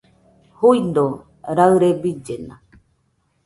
Juido, 0.57 1.05
raɨre 1.57 1.89
billena 2.01 2.55